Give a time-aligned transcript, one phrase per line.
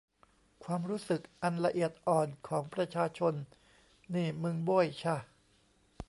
[0.63, 3.33] ความรู้สึกอันละเอียดอ่อนของประชาชน
[4.15, 5.17] นี่มึงโบ้ยช่ะ